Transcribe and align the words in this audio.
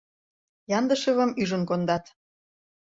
Яндышевым 0.77 1.31
ӱжын 1.41 1.63
кондат. 1.69 2.05